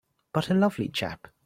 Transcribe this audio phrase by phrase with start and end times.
[0.33, 1.27] But a lovely chap!